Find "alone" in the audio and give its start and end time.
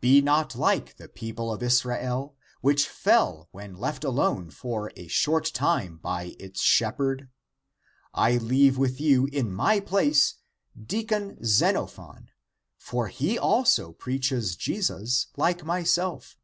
4.02-4.50